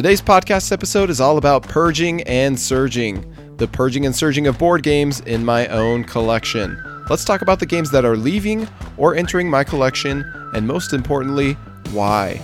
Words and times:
Today's 0.00 0.22
podcast 0.22 0.72
episode 0.72 1.10
is 1.10 1.20
all 1.20 1.36
about 1.36 1.62
purging 1.62 2.22
and 2.22 2.58
surging, 2.58 3.22
the 3.58 3.68
purging 3.68 4.06
and 4.06 4.16
surging 4.16 4.46
of 4.46 4.58
board 4.58 4.82
games 4.82 5.20
in 5.20 5.44
my 5.44 5.66
own 5.66 6.04
collection. 6.04 6.82
Let's 7.10 7.22
talk 7.22 7.42
about 7.42 7.60
the 7.60 7.66
games 7.66 7.90
that 7.90 8.06
are 8.06 8.16
leaving 8.16 8.66
or 8.96 9.14
entering 9.14 9.50
my 9.50 9.62
collection, 9.62 10.24
and 10.54 10.66
most 10.66 10.94
importantly, 10.94 11.52
why. 11.92 12.38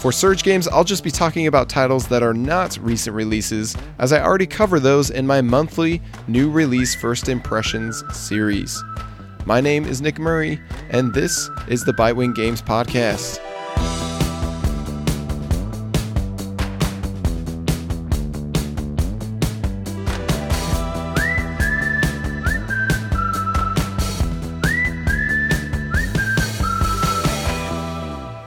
For 0.00 0.10
Surge 0.10 0.42
games, 0.42 0.66
I'll 0.66 0.84
just 0.84 1.04
be 1.04 1.10
talking 1.10 1.48
about 1.48 1.68
titles 1.68 2.08
that 2.08 2.22
are 2.22 2.32
not 2.32 2.78
recent 2.80 3.14
releases, 3.14 3.76
as 3.98 4.14
I 4.14 4.22
already 4.22 4.46
cover 4.46 4.80
those 4.80 5.10
in 5.10 5.26
my 5.26 5.42
monthly 5.42 6.00
new 6.28 6.50
release 6.50 6.94
first 6.94 7.28
impressions 7.28 8.02
series. 8.16 8.82
My 9.44 9.60
name 9.60 9.84
is 9.84 10.00
Nick 10.00 10.18
Murray, 10.18 10.58
and 10.88 11.12
this 11.12 11.50
is 11.68 11.84
the 11.84 11.92
Bitewing 11.92 12.34
Games 12.34 12.62
Podcast. 12.62 13.38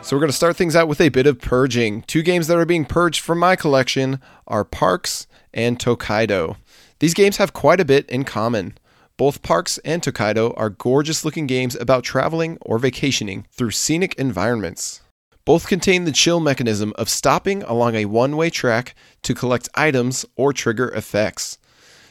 So 0.06 0.16
we're 0.16 0.20
going 0.20 0.30
to 0.30 0.38
start 0.38 0.56
things 0.56 0.76
out 0.76 0.88
with 0.88 1.02
a 1.02 1.10
bit 1.10 1.26
of 1.26 1.42
purging. 1.42 2.04
Two 2.04 2.22
games 2.22 2.46
that 2.46 2.60
are 2.60 2.66
being 2.66 2.86
purged 2.86 3.22
from 3.22 3.40
my 3.40 3.56
collection 3.56 4.20
are 4.46 4.64
Parks 4.64 5.26
and 5.52 5.80
Tokaido. 5.80 6.58
These 7.00 7.16
games 7.16 7.38
have 7.38 7.54
quite 7.54 7.80
a 7.80 7.86
bit 7.86 8.08
in 8.08 8.24
common. 8.24 8.78
Both 9.18 9.42
Parks 9.42 9.80
and 9.80 10.04
Tokaido 10.04 10.54
are 10.58 10.70
gorgeous 10.70 11.26
looking 11.26 11.48
games 11.48 11.76
about 11.76 12.04
traveling 12.04 12.60
or 12.62 12.78
vacationing 12.78 13.48
through 13.52 13.72
scenic 13.72 14.14
environments. 14.20 15.02
Both 15.44 15.66
contain 15.66 16.04
the 16.04 16.12
chill 16.12 16.40
mechanism 16.40 16.94
of 17.00 17.10
stopping 17.10 17.64
along 17.64 17.96
a 17.96 18.06
one 18.06 18.38
way 18.38 18.52
track 18.52 18.94
to 19.24 19.34
collect 19.34 19.70
items 19.74 20.24
or 20.36 20.54
trigger 20.54 20.90
effects. 20.90 21.58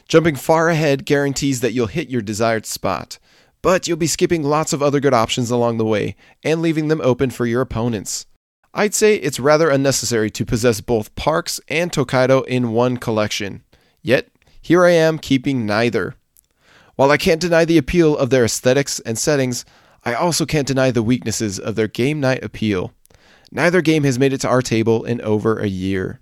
Jumping 0.09 0.35
far 0.35 0.67
ahead 0.67 1.05
guarantees 1.05 1.61
that 1.61 1.71
you'll 1.71 1.87
hit 1.87 2.09
your 2.09 2.21
desired 2.21 2.65
spot, 2.65 3.19
but 3.65 3.87
you'll 3.87 3.97
be 3.97 4.05
skipping 4.05 4.43
lots 4.43 4.73
of 4.73 4.83
other 4.83 4.99
good 4.99 5.15
options 5.15 5.49
along 5.49 5.79
the 5.79 5.85
way 5.85 6.15
and 6.43 6.61
leaving 6.61 6.87
them 6.87 7.01
open 7.01 7.31
for 7.31 7.47
your 7.47 7.61
opponents. 7.61 8.27
I'd 8.75 8.93
say 8.93 9.15
it's 9.15 9.39
rather 9.39 9.71
unnecessary 9.71 10.29
to 10.29 10.45
possess 10.45 10.81
both 10.81 11.15
Parks 11.15 11.59
and 11.67 11.91
Tokaido 11.91 12.43
in 12.43 12.73
one 12.73 12.97
collection. 12.97 13.63
Yet, 14.03 14.27
here 14.61 14.85
I 14.85 14.91
am 14.91 15.17
keeping 15.17 15.65
neither. 15.65 16.13
While 16.95 17.09
I 17.09 17.17
can't 17.17 17.41
deny 17.41 17.65
the 17.65 17.79
appeal 17.79 18.15
of 18.15 18.29
their 18.29 18.45
aesthetics 18.45 18.99
and 18.99 19.17
settings, 19.17 19.65
I 20.03 20.13
also 20.13 20.45
can't 20.45 20.67
deny 20.67 20.91
the 20.91 21.01
weaknesses 21.01 21.57
of 21.59 21.73
their 21.73 21.87
game 21.87 22.19
night 22.19 22.43
appeal. 22.43 22.93
Neither 23.51 23.81
game 23.81 24.03
has 24.03 24.19
made 24.19 24.31
it 24.31 24.41
to 24.41 24.47
our 24.47 24.61
table 24.61 25.03
in 25.05 25.21
over 25.21 25.57
a 25.57 25.67
year. 25.67 26.19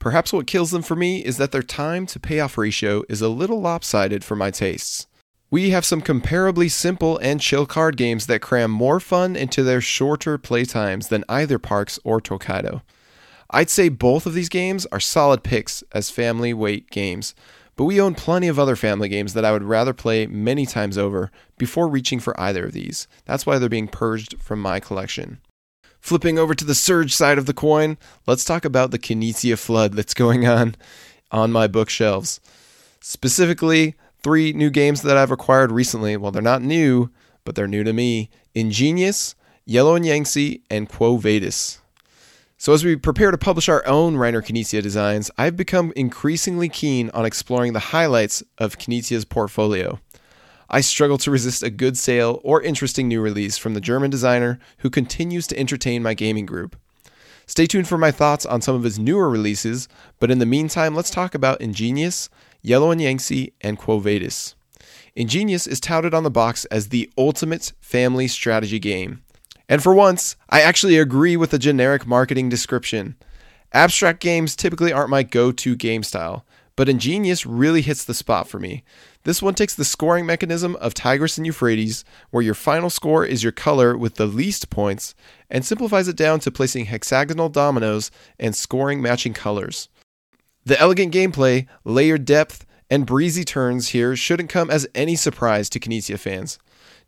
Perhaps 0.00 0.32
what 0.32 0.48
kills 0.48 0.72
them 0.72 0.82
for 0.82 0.96
me 0.96 1.24
is 1.24 1.36
that 1.36 1.52
their 1.52 1.62
time 1.62 2.06
to 2.06 2.18
payoff 2.18 2.58
ratio 2.58 3.04
is 3.08 3.22
a 3.22 3.28
little 3.28 3.60
lopsided 3.60 4.24
for 4.24 4.34
my 4.34 4.50
tastes. 4.50 5.06
We 5.52 5.68
have 5.68 5.84
some 5.84 6.00
comparably 6.00 6.70
simple 6.70 7.18
and 7.18 7.38
chill 7.38 7.66
card 7.66 7.98
games 7.98 8.26
that 8.26 8.40
cram 8.40 8.70
more 8.70 8.98
fun 8.98 9.36
into 9.36 9.62
their 9.62 9.82
shorter 9.82 10.38
playtimes 10.38 11.10
than 11.10 11.26
either 11.28 11.58
Parks 11.58 11.98
or 12.04 12.22
Tokaido. 12.22 12.80
I'd 13.50 13.68
say 13.68 13.90
both 13.90 14.24
of 14.24 14.32
these 14.32 14.48
games 14.48 14.86
are 14.86 14.98
solid 14.98 15.42
picks 15.42 15.84
as 15.92 16.08
family 16.08 16.54
weight 16.54 16.90
games, 16.90 17.34
but 17.76 17.84
we 17.84 18.00
own 18.00 18.14
plenty 18.14 18.48
of 18.48 18.58
other 18.58 18.76
family 18.76 19.10
games 19.10 19.34
that 19.34 19.44
I 19.44 19.52
would 19.52 19.62
rather 19.62 19.92
play 19.92 20.26
many 20.26 20.64
times 20.64 20.96
over 20.96 21.30
before 21.58 21.86
reaching 21.86 22.18
for 22.18 22.38
either 22.40 22.64
of 22.64 22.72
these. 22.72 23.06
That's 23.26 23.44
why 23.44 23.58
they're 23.58 23.68
being 23.68 23.88
purged 23.88 24.40
from 24.40 24.62
my 24.62 24.80
collection. 24.80 25.38
Flipping 26.00 26.38
over 26.38 26.54
to 26.54 26.64
the 26.64 26.74
Surge 26.74 27.14
side 27.14 27.36
of 27.36 27.44
the 27.44 27.52
coin, 27.52 27.98
let's 28.26 28.46
talk 28.46 28.64
about 28.64 28.90
the 28.90 28.98
Knizia 28.98 29.58
flood 29.58 29.92
that's 29.92 30.14
going 30.24 30.48
on 30.48 30.76
on 31.30 31.52
my 31.52 31.66
bookshelves. 31.66 32.40
Specifically, 33.02 33.96
three 34.22 34.52
new 34.52 34.70
games 34.70 35.02
that 35.02 35.16
I've 35.16 35.30
acquired 35.30 35.72
recently. 35.72 36.16
Well, 36.16 36.30
they're 36.30 36.42
not 36.42 36.62
new, 36.62 37.10
but 37.44 37.54
they're 37.54 37.68
new 37.68 37.84
to 37.84 37.92
me 37.92 38.30
Ingenious, 38.54 39.34
Yellow 39.64 39.94
and 39.94 40.06
Yangtze, 40.06 40.62
and 40.70 40.88
Quo 40.88 41.16
Vadis. 41.16 41.80
So, 42.58 42.72
as 42.72 42.84
we 42.84 42.94
prepare 42.94 43.32
to 43.32 43.38
publish 43.38 43.68
our 43.68 43.84
own 43.86 44.14
Reiner 44.14 44.40
Knizia 44.40 44.82
designs, 44.82 45.30
I've 45.36 45.56
become 45.56 45.92
increasingly 45.96 46.68
keen 46.68 47.10
on 47.10 47.24
exploring 47.24 47.72
the 47.72 47.80
highlights 47.80 48.42
of 48.58 48.78
Knizia's 48.78 49.24
portfolio. 49.24 49.98
I 50.70 50.80
struggle 50.80 51.18
to 51.18 51.30
resist 51.30 51.62
a 51.62 51.70
good 51.70 51.98
sale 51.98 52.40
or 52.44 52.62
interesting 52.62 53.08
new 53.08 53.20
release 53.20 53.58
from 53.58 53.74
the 53.74 53.80
German 53.80 54.10
designer 54.10 54.60
who 54.78 54.90
continues 54.90 55.46
to 55.48 55.58
entertain 55.58 56.02
my 56.02 56.14
gaming 56.14 56.46
group. 56.46 56.76
Stay 57.46 57.66
tuned 57.66 57.88
for 57.88 57.98
my 57.98 58.10
thoughts 58.10 58.46
on 58.46 58.62
some 58.62 58.76
of 58.76 58.84
his 58.84 58.98
newer 58.98 59.28
releases, 59.28 59.88
but 60.20 60.30
in 60.30 60.38
the 60.38 60.46
meantime, 60.46 60.94
let's 60.94 61.10
talk 61.10 61.34
about 61.34 61.60
Ingenious, 61.60 62.30
Yellow 62.62 62.90
and 62.90 63.00
Yangtze, 63.00 63.52
and 63.60 63.76
Quo 63.76 63.98
Vadis. 63.98 64.54
Ingenious 65.14 65.66
is 65.66 65.80
touted 65.80 66.14
on 66.14 66.22
the 66.22 66.30
box 66.30 66.64
as 66.66 66.88
the 66.88 67.10
ultimate 67.18 67.72
family 67.80 68.28
strategy 68.28 68.78
game. 68.78 69.22
And 69.68 69.82
for 69.82 69.92
once, 69.92 70.36
I 70.48 70.62
actually 70.62 70.96
agree 70.96 71.36
with 71.36 71.50
the 71.50 71.58
generic 71.58 72.06
marketing 72.06 72.48
description. 72.48 73.16
Abstract 73.72 74.20
games 74.20 74.54
typically 74.54 74.92
aren't 74.92 75.10
my 75.10 75.22
go 75.22 75.50
to 75.50 75.74
game 75.74 76.02
style, 76.02 76.44
but 76.76 76.88
Ingenious 76.88 77.44
really 77.44 77.82
hits 77.82 78.04
the 78.04 78.14
spot 78.14 78.48
for 78.48 78.58
me. 78.58 78.84
This 79.24 79.42
one 79.42 79.54
takes 79.54 79.74
the 79.74 79.84
scoring 79.84 80.26
mechanism 80.26 80.76
of 80.76 80.94
Tigris 80.94 81.36
and 81.36 81.46
Euphrates, 81.46 82.04
where 82.30 82.42
your 82.42 82.54
final 82.54 82.90
score 82.90 83.24
is 83.24 83.42
your 83.42 83.52
color 83.52 83.96
with 83.96 84.16
the 84.16 84.26
least 84.26 84.70
points, 84.70 85.14
and 85.50 85.64
simplifies 85.64 86.08
it 86.08 86.16
down 86.16 86.40
to 86.40 86.50
placing 86.50 86.86
hexagonal 86.86 87.48
dominoes 87.48 88.10
and 88.38 88.56
scoring 88.56 89.02
matching 89.02 89.32
colors. 89.32 89.88
The 90.64 90.80
elegant 90.80 91.12
gameplay, 91.12 91.66
layered 91.84 92.24
depth, 92.24 92.64
and 92.88 93.04
breezy 93.04 93.42
turns 93.42 93.88
here 93.88 94.14
shouldn't 94.14 94.48
come 94.48 94.70
as 94.70 94.86
any 94.94 95.16
surprise 95.16 95.68
to 95.70 95.80
Knizia 95.80 96.18
fans. 96.18 96.58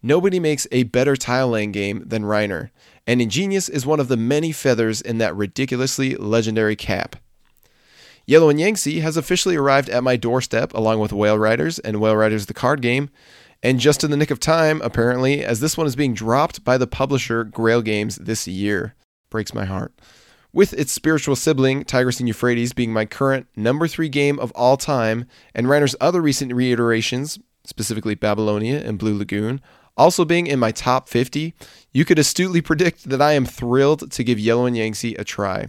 Nobody 0.02 0.40
makes 0.40 0.66
a 0.72 0.82
better 0.84 1.14
tile 1.14 1.50
laying 1.50 1.70
game 1.70 2.02
than 2.04 2.24
Reiner, 2.24 2.70
and 3.06 3.22
Ingenious 3.22 3.68
is 3.68 3.86
one 3.86 4.00
of 4.00 4.08
the 4.08 4.16
many 4.16 4.50
feathers 4.50 5.00
in 5.00 5.18
that 5.18 5.36
ridiculously 5.36 6.16
legendary 6.16 6.74
cap. 6.74 7.16
Yellow 8.26 8.48
and 8.48 8.58
Yangtze 8.58 9.00
has 9.00 9.16
officially 9.16 9.54
arrived 9.54 9.88
at 9.88 10.02
my 10.02 10.16
doorstep 10.16 10.74
along 10.74 10.98
with 10.98 11.12
Whale 11.12 11.38
Riders 11.38 11.78
and 11.78 12.00
Whale 12.00 12.16
Riders 12.16 12.46
the 12.46 12.54
card 12.54 12.82
game, 12.82 13.08
and 13.62 13.78
just 13.78 14.02
in 14.02 14.10
the 14.10 14.16
nick 14.16 14.32
of 14.32 14.40
time, 14.40 14.82
apparently, 14.82 15.44
as 15.44 15.60
this 15.60 15.76
one 15.76 15.86
is 15.86 15.96
being 15.96 16.12
dropped 16.12 16.64
by 16.64 16.76
the 16.76 16.86
publisher 16.86 17.44
Grail 17.44 17.82
Games 17.82 18.16
this 18.16 18.48
year. 18.48 18.94
Breaks 19.30 19.54
my 19.54 19.64
heart 19.64 19.94
with 20.54 20.72
its 20.72 20.92
spiritual 20.92 21.36
sibling, 21.36 21.84
Tigris 21.84 22.20
and 22.20 22.28
Euphrates, 22.28 22.72
being 22.72 22.92
my 22.92 23.04
current 23.04 23.48
number 23.56 23.88
three 23.88 24.08
game 24.08 24.38
of 24.38 24.52
all 24.52 24.76
time, 24.76 25.26
and 25.54 25.66
Reiner's 25.66 25.96
other 26.00 26.22
recent 26.22 26.54
reiterations, 26.54 27.38
specifically 27.64 28.14
Babylonia 28.14 28.78
and 28.78 28.98
Blue 28.98 29.18
Lagoon, 29.18 29.60
also 29.96 30.24
being 30.24 30.46
in 30.46 30.58
my 30.58 30.70
top 30.70 31.08
50, 31.08 31.54
you 31.92 32.04
could 32.04 32.18
astutely 32.18 32.60
predict 32.60 33.08
that 33.10 33.20
I 33.20 33.32
am 33.32 33.44
thrilled 33.44 34.10
to 34.12 34.24
give 34.24 34.38
Yellow 34.38 34.66
and 34.66 34.76
Yangtze 34.76 35.14
a 35.16 35.24
try. 35.24 35.68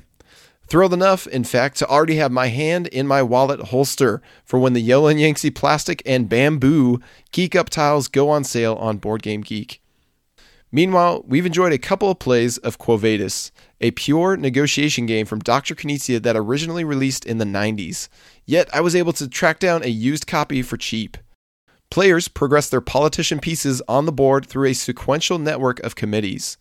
Thrilled 0.68 0.94
enough, 0.94 1.28
in 1.28 1.44
fact, 1.44 1.78
to 1.78 1.88
already 1.88 2.16
have 2.16 2.32
my 2.32 2.48
hand 2.48 2.88
in 2.88 3.08
my 3.08 3.22
wallet 3.22 3.68
holster 3.68 4.22
for 4.44 4.60
when 4.60 4.74
the 4.74 4.82
Yellow 4.82 5.08
and 5.08 5.20
Yangtze 5.20 5.52
plastic 5.52 6.02
and 6.06 6.30
bamboo 6.30 7.00
Geek 7.32 7.56
Up 7.56 7.70
tiles 7.70 8.08
go 8.08 8.30
on 8.30 8.44
sale 8.44 8.76
on 8.76 8.98
Board 8.98 9.22
Game 9.22 9.42
Geek. 9.42 9.82
Meanwhile, 10.72 11.24
we've 11.28 11.46
enjoyed 11.46 11.74
a 11.74 11.78
couple 11.78 12.10
of 12.10 12.20
plays 12.20 12.58
of 12.58 12.78
Quo 12.78 12.98
Vadis, 12.98 13.52
a 13.80 13.92
pure 13.92 14.36
negotiation 14.36 15.06
game 15.06 15.26
from 15.26 15.40
Dr. 15.40 15.76
Knizia 15.76 16.22
that 16.24 16.36
originally 16.36 16.84
released 16.84 17.26
in 17.26 17.38
the 17.38 17.46
90s. 17.46 18.10
Yet 18.46 18.70
I 18.74 18.82
was 18.82 18.96
able 18.96 19.14
to 19.14 19.30
track 19.30 19.60
down 19.60 19.84
a 19.84 19.88
used 19.88 20.28
copy 20.28 20.62
for 20.62 20.78
cheap. 20.78 21.18
Players 21.90 22.28
progress 22.28 22.70
their 22.70 22.82
politician 22.82 23.40
pieces 23.40 23.82
on 23.88 24.06
the 24.06 24.12
board 24.12 24.48
through 24.48 24.68
a 24.70 24.74
sequential 24.74 25.40
network 25.40 25.80
of 25.82 25.96
committees. 25.96 26.58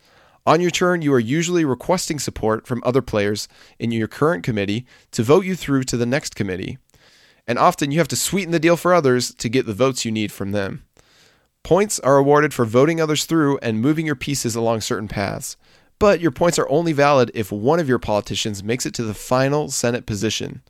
On 0.47 0.61
your 0.61 0.71
turn, 0.71 1.01
you 1.01 1.13
are 1.15 1.19
usually 1.19 1.65
requesting 1.65 2.19
support 2.19 2.67
from 2.67 2.83
other 2.85 3.01
players 3.01 3.49
in 3.79 3.91
your 3.91 4.07
current 4.07 4.45
committee 4.45 4.87
to 5.13 5.23
vote 5.23 5.47
you 5.47 5.57
through 5.57 5.85
to 5.85 5.97
the 5.97 6.07
next 6.07 6.37
committee. 6.37 6.79
And 7.47 7.59
often 7.59 7.91
you 7.91 7.99
have 7.99 8.09
to 8.09 8.17
sweeten 8.17 8.53
the 8.53 8.61
deal 8.61 8.77
for 8.77 8.93
others 8.93 9.35
to 9.35 9.49
get 9.49 9.67
the 9.67 9.73
votes 9.73 10.05
you 10.05 10.13
need 10.13 10.31
from 10.31 10.53
them. 10.53 10.85
Points 11.65 11.99
are 12.01 12.19
awarded 12.19 12.55
for 12.55 12.65
voting 12.65 13.01
others 13.01 13.25
through 13.25 13.59
and 13.59 13.81
moving 13.81 14.07
your 14.07 14.15
pieces 14.15 14.55
along 14.55 14.83
certain 14.83 15.09
paths 15.09 15.57
but 15.99 16.21
your 16.21 16.31
points 16.31 16.59
are 16.59 16.69
only 16.69 16.93
valid 16.93 17.31
if 17.35 17.53
one 17.53 17.81
of 17.81 17.89
your 17.89 17.99
politicians 17.99 18.63
makes 18.63 18.87
it 18.87 18.95
to 18.95 19.03
the 19.03 19.15
final 19.15 19.71
Senate 19.71 20.07
position. 20.07 20.63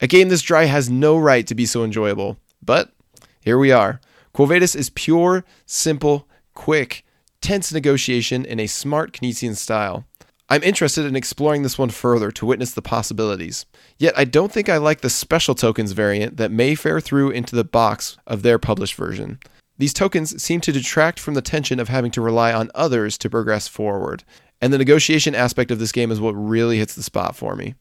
A 0.00 0.06
game 0.06 0.28
this 0.28 0.42
dry 0.42 0.66
has 0.66 0.88
no 0.88 1.18
right 1.18 1.46
to 1.46 1.54
be 1.54 1.66
so 1.66 1.82
enjoyable, 1.82 2.36
but 2.62 2.92
here 3.40 3.58
we 3.58 3.72
are. 3.72 4.00
Quo 4.32 4.48
is 4.50 4.90
pure, 4.90 5.44
simple, 5.66 6.28
quick, 6.54 7.04
tense 7.40 7.72
negotiation 7.72 8.44
in 8.44 8.60
a 8.60 8.66
smart 8.66 9.12
Knizian 9.12 9.56
style. 9.56 10.04
I'm 10.50 10.62
interested 10.62 11.04
in 11.04 11.16
exploring 11.16 11.62
this 11.62 11.76
one 11.76 11.90
further 11.90 12.30
to 12.30 12.46
witness 12.46 12.70
the 12.70 12.80
possibilities. 12.80 13.66
Yet 13.98 14.14
I 14.16 14.24
don't 14.24 14.52
think 14.52 14.68
I 14.68 14.76
like 14.76 15.00
the 15.00 15.10
special 15.10 15.54
tokens 15.54 15.92
variant 15.92 16.36
that 16.36 16.52
may 16.52 16.74
fare 16.74 17.00
through 17.00 17.30
into 17.30 17.56
the 17.56 17.64
box 17.64 18.16
of 18.26 18.42
their 18.42 18.58
published 18.58 18.94
version. 18.94 19.40
These 19.78 19.94
tokens 19.94 20.42
seem 20.42 20.60
to 20.62 20.72
detract 20.72 21.20
from 21.20 21.34
the 21.34 21.42
tension 21.42 21.78
of 21.78 21.88
having 21.88 22.10
to 22.12 22.20
rely 22.20 22.52
on 22.52 22.70
others 22.74 23.16
to 23.18 23.30
progress 23.30 23.68
forward, 23.68 24.24
and 24.60 24.72
the 24.72 24.78
negotiation 24.78 25.36
aspect 25.36 25.70
of 25.70 25.78
this 25.78 25.92
game 25.92 26.10
is 26.10 26.20
what 26.20 26.32
really 26.32 26.78
hits 26.78 26.96
the 26.96 27.02
spot 27.02 27.36
for 27.36 27.54
me. 27.54 27.76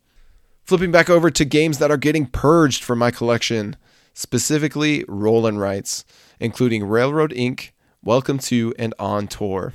Flipping 0.63 0.91
back 0.91 1.09
over 1.09 1.31
to 1.31 1.43
games 1.43 1.79
that 1.79 1.89
are 1.89 1.97
getting 1.97 2.27
purged 2.27 2.83
from 2.83 2.99
my 2.99 3.09
collection, 3.09 3.75
specifically 4.13 5.05
roll 5.07 5.47
and 5.47 5.59
writes, 5.59 6.05
including 6.39 6.85
Railroad 6.85 7.33
Ink., 7.33 7.73
Welcome 8.03 8.37
to, 8.39 8.75
and 8.77 8.93
On 8.99 9.27
Tour. 9.27 9.73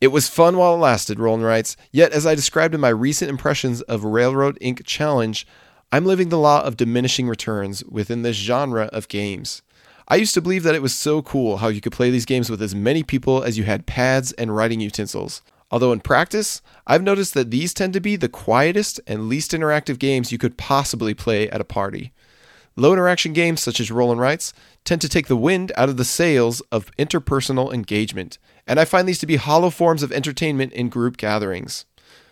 It 0.00 0.08
was 0.08 0.28
fun 0.28 0.56
while 0.56 0.74
it 0.74 0.78
lasted, 0.78 1.20
Roll 1.20 1.36
and 1.36 1.44
writes, 1.44 1.76
yet 1.92 2.12
as 2.12 2.26
I 2.26 2.34
described 2.34 2.74
in 2.74 2.80
my 2.80 2.88
recent 2.88 3.30
impressions 3.30 3.80
of 3.82 4.02
Railroad 4.02 4.58
Ink. 4.60 4.84
Challenge, 4.84 5.46
I'm 5.92 6.04
living 6.04 6.30
the 6.30 6.38
law 6.38 6.62
of 6.64 6.76
diminishing 6.76 7.28
returns 7.28 7.84
within 7.84 8.22
this 8.22 8.36
genre 8.36 8.86
of 8.92 9.06
games. 9.06 9.62
I 10.08 10.16
used 10.16 10.34
to 10.34 10.40
believe 10.40 10.62
that 10.62 10.76
it 10.76 10.82
was 10.82 10.94
so 10.94 11.20
cool 11.20 11.56
how 11.56 11.66
you 11.66 11.80
could 11.80 11.92
play 11.92 12.10
these 12.10 12.26
games 12.26 12.48
with 12.48 12.62
as 12.62 12.76
many 12.76 13.02
people 13.02 13.42
as 13.42 13.58
you 13.58 13.64
had 13.64 13.86
pads 13.86 14.30
and 14.32 14.54
writing 14.54 14.80
utensils. 14.80 15.42
Although 15.68 15.90
in 15.90 15.98
practice, 15.98 16.62
I've 16.86 17.02
noticed 17.02 17.34
that 17.34 17.50
these 17.50 17.74
tend 17.74 17.92
to 17.94 18.00
be 18.00 18.14
the 18.14 18.28
quietest 18.28 19.00
and 19.08 19.28
least 19.28 19.50
interactive 19.50 19.98
games 19.98 20.30
you 20.30 20.38
could 20.38 20.56
possibly 20.56 21.12
play 21.12 21.50
at 21.50 21.60
a 21.60 21.64
party. 21.64 22.12
Low 22.76 22.92
interaction 22.92 23.32
games 23.32 23.62
such 23.62 23.80
as 23.80 23.90
Roll 23.90 24.12
and 24.12 24.20
Writes 24.20 24.52
tend 24.84 25.00
to 25.00 25.08
take 25.08 25.26
the 25.26 25.36
wind 25.36 25.72
out 25.76 25.88
of 25.88 25.96
the 25.96 26.04
sails 26.04 26.60
of 26.70 26.94
interpersonal 26.98 27.74
engagement, 27.74 28.38
and 28.64 28.78
I 28.78 28.84
find 28.84 29.08
these 29.08 29.18
to 29.20 29.26
be 29.26 29.36
hollow 29.36 29.70
forms 29.70 30.04
of 30.04 30.12
entertainment 30.12 30.72
in 30.72 30.88
group 30.88 31.16
gatherings. 31.16 31.84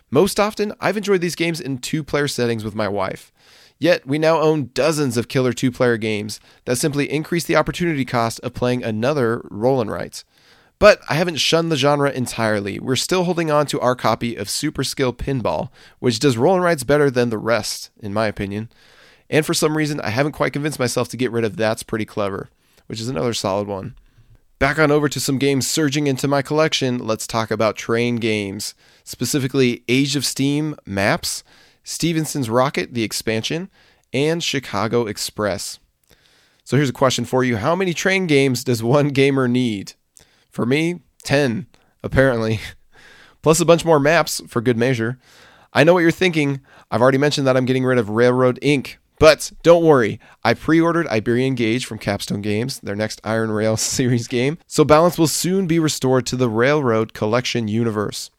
Most 0.09 0.39
often, 0.39 0.71
I've 0.79 0.95
enjoyed 0.95 1.19
these 1.19 1.35
games 1.35 1.59
in 1.59 1.79
two 1.79 2.03
player 2.05 2.29
settings 2.29 2.63
with 2.63 2.75
my 2.75 2.87
wife. 2.87 3.33
Yet, 3.77 4.07
we 4.07 4.17
now 4.17 4.39
own 4.39 4.69
dozens 4.73 5.17
of 5.17 5.27
killer 5.27 5.51
two 5.51 5.71
player 5.71 5.97
games 5.97 6.39
that 6.63 6.77
simply 6.77 7.11
increase 7.11 7.43
the 7.43 7.57
opportunity 7.57 8.05
cost 8.05 8.39
of 8.39 8.53
playing 8.53 8.83
another 8.83 9.41
Roll 9.49 9.81
and. 9.81 10.23
But 10.79 10.99
I 11.09 11.15
haven't 11.15 11.37
shunned 11.37 11.71
the 11.71 11.77
genre 11.77 12.11
entirely. 12.11 12.79
We're 12.79 12.95
still 12.95 13.23
holding 13.23 13.49
on 13.49 13.65
to 13.67 13.79
our 13.79 13.95
copy 13.95 14.35
of 14.35 14.49
Super 14.49 14.83
Skill 14.83 15.13
Pinball, 15.13 15.69
which 15.99 16.19
does 16.19 16.37
Roll 16.37 16.55
and 16.55 16.63
better 16.83 17.09
than 17.09 17.29
the 17.29 17.37
rest, 17.37 17.91
in 17.99 18.13
my 18.13 18.27
opinion. 18.27 18.69
And 19.29 19.45
for 19.45 19.53
some 19.53 19.77
reason, 19.77 19.99
I 20.01 20.09
haven't 20.09 20.33
quite 20.33 20.53
convinced 20.53 20.79
myself 20.79 21.09
to 21.09 21.17
get 21.17 21.31
rid 21.31 21.43
of 21.43 21.57
That's 21.57 21.83
Pretty 21.83 22.05
Clever, 22.05 22.49
which 22.87 23.01
is 23.01 23.09
another 23.09 23.33
solid 23.33 23.67
one. 23.67 23.95
Back 24.59 24.79
on 24.79 24.91
over 24.91 25.09
to 25.09 25.19
some 25.19 25.37
games 25.37 25.67
surging 25.67 26.07
into 26.07 26.27
my 26.27 26.41
collection, 26.41 26.99
let's 26.99 27.27
talk 27.27 27.51
about 27.51 27.75
train 27.75 28.17
games, 28.17 28.73
specifically 29.03 29.83
Age 29.89 30.15
of 30.15 30.25
Steam 30.25 30.75
Maps, 30.85 31.43
Stephenson's 31.85 32.49
Rocket, 32.49 32.93
the 32.93 33.03
expansion, 33.03 33.69
and 34.11 34.43
Chicago 34.43 35.05
Express. 35.05 35.79
So 36.63 36.75
here's 36.75 36.89
a 36.89 36.93
question 36.93 37.25
for 37.25 37.43
you 37.43 37.57
How 37.57 37.75
many 37.75 37.93
train 37.93 38.25
games 38.25 38.63
does 38.63 38.83
one 38.83 39.09
gamer 39.09 39.47
need? 39.47 39.93
For 40.49 40.65
me, 40.65 41.01
10, 41.23 41.67
apparently. 42.03 42.59
Plus 43.41 43.59
a 43.59 43.65
bunch 43.65 43.85
more 43.85 43.99
maps 43.99 44.41
for 44.47 44.61
good 44.61 44.77
measure. 44.77 45.19
I 45.73 45.83
know 45.83 45.93
what 45.93 45.99
you're 45.99 46.11
thinking. 46.11 46.61
I've 46.89 47.01
already 47.01 47.19
mentioned 47.19 47.45
that 47.45 47.55
I'm 47.55 47.65
getting 47.65 47.85
rid 47.85 47.99
of 47.99 48.09
Railroad 48.09 48.57
Ink. 48.63 48.97
But 49.19 49.51
don't 49.61 49.83
worry, 49.83 50.19
I 50.43 50.55
pre 50.55 50.81
ordered 50.81 51.07
Iberian 51.07 51.53
Gauge 51.53 51.85
from 51.85 51.99
Capstone 51.99 52.41
Games, 52.41 52.79
their 52.79 52.95
next 52.95 53.21
Iron 53.23 53.51
Rail 53.51 53.77
series 53.77 54.27
game, 54.27 54.57
so 54.65 54.83
balance 54.83 55.19
will 55.19 55.27
soon 55.27 55.67
be 55.67 55.77
restored 55.77 56.25
to 56.27 56.35
the 56.35 56.49
Railroad 56.49 57.13
Collection 57.13 57.67
universe. 57.67 58.31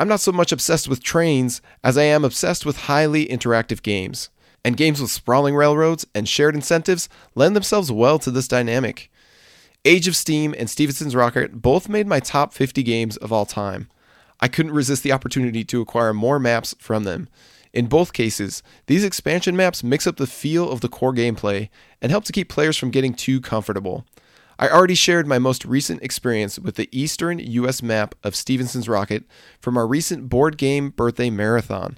I'm 0.00 0.08
not 0.08 0.20
so 0.20 0.32
much 0.32 0.50
obsessed 0.50 0.88
with 0.88 1.02
trains 1.02 1.60
as 1.84 1.98
I 1.98 2.04
am 2.04 2.24
obsessed 2.24 2.64
with 2.64 2.78
highly 2.78 3.26
interactive 3.26 3.82
games. 3.82 4.30
And 4.64 4.74
games 4.74 4.98
with 4.98 5.10
sprawling 5.10 5.54
railroads 5.54 6.06
and 6.14 6.26
shared 6.26 6.54
incentives 6.54 7.10
lend 7.34 7.54
themselves 7.54 7.92
well 7.92 8.18
to 8.20 8.30
this 8.30 8.48
dynamic. 8.48 9.12
Age 9.84 10.08
of 10.08 10.16
Steam 10.16 10.54
and 10.56 10.70
Stephenson's 10.70 11.14
Rocket 11.14 11.60
both 11.60 11.86
made 11.86 12.06
my 12.06 12.18
top 12.18 12.54
50 12.54 12.82
games 12.82 13.18
of 13.18 13.30
all 13.30 13.44
time. 13.44 13.90
I 14.40 14.48
couldn't 14.48 14.72
resist 14.72 15.02
the 15.02 15.12
opportunity 15.12 15.64
to 15.64 15.82
acquire 15.82 16.14
more 16.14 16.38
maps 16.38 16.74
from 16.78 17.04
them, 17.04 17.28
in 17.72 17.86
both 17.86 18.12
cases, 18.12 18.62
these 18.86 19.04
expansion 19.04 19.54
maps 19.54 19.84
mix 19.84 20.06
up 20.06 20.16
the 20.16 20.26
feel 20.26 20.70
of 20.70 20.80
the 20.80 20.88
core 20.88 21.14
gameplay 21.14 21.68
and 22.02 22.10
help 22.10 22.24
to 22.24 22.32
keep 22.32 22.48
players 22.48 22.76
from 22.76 22.90
getting 22.90 23.14
too 23.14 23.40
comfortable. 23.40 24.04
I 24.60 24.68
already 24.68 24.94
shared 24.94 25.26
my 25.26 25.38
most 25.38 25.64
recent 25.64 26.02
experience 26.02 26.58
with 26.58 26.74
the 26.74 26.90
Eastern 26.92 27.38
US 27.38 27.82
map 27.82 28.14
of 28.22 28.36
Stephenson's 28.36 28.90
Rocket 28.90 29.24
from 29.58 29.78
our 29.78 29.86
recent 29.86 30.28
board 30.28 30.58
game 30.58 30.90
birthday 30.90 31.30
marathon. 31.30 31.96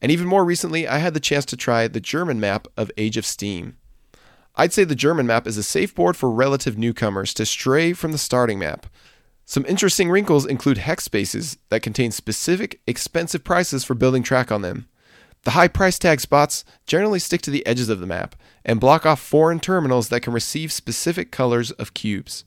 And 0.00 0.12
even 0.12 0.28
more 0.28 0.44
recently, 0.44 0.86
I 0.86 0.98
had 0.98 1.14
the 1.14 1.20
chance 1.20 1.44
to 1.46 1.56
try 1.56 1.88
the 1.88 1.98
German 1.98 2.38
map 2.38 2.68
of 2.76 2.92
Age 2.96 3.16
of 3.16 3.26
Steam. 3.26 3.76
I'd 4.54 4.72
say 4.72 4.84
the 4.84 4.94
German 4.94 5.26
map 5.26 5.48
is 5.48 5.56
a 5.56 5.64
safe 5.64 5.96
board 5.96 6.16
for 6.16 6.30
relative 6.30 6.78
newcomers 6.78 7.34
to 7.34 7.44
stray 7.44 7.92
from 7.92 8.12
the 8.12 8.18
starting 8.18 8.60
map. 8.60 8.86
Some 9.44 9.66
interesting 9.66 10.08
wrinkles 10.08 10.46
include 10.46 10.78
hex 10.78 11.02
spaces 11.02 11.58
that 11.70 11.82
contain 11.82 12.12
specific, 12.12 12.80
expensive 12.86 13.42
prices 13.42 13.82
for 13.82 13.94
building 13.94 14.22
track 14.22 14.52
on 14.52 14.62
them. 14.62 14.86
The 15.46 15.52
high 15.52 15.68
price 15.68 15.96
tag 15.96 16.20
spots 16.20 16.64
generally 16.88 17.20
stick 17.20 17.40
to 17.42 17.52
the 17.52 17.64
edges 17.64 17.88
of 17.88 18.00
the 18.00 18.06
map 18.06 18.34
and 18.64 18.80
block 18.80 19.06
off 19.06 19.20
foreign 19.20 19.60
terminals 19.60 20.08
that 20.08 20.22
can 20.22 20.32
receive 20.32 20.72
specific 20.72 21.30
colors 21.30 21.70
of 21.70 21.94
cubes. 21.94 22.44